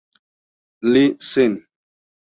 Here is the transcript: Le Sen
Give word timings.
Le 0.81 1.05
Sen 1.19 1.53